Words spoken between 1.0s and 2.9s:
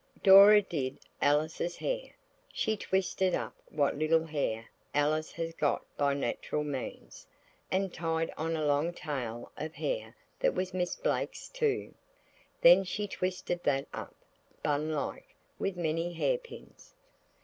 Alice's hair. She